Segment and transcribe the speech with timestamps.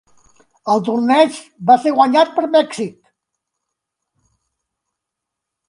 [0.75, 2.97] El torneig va ser guanyat per Mèxic.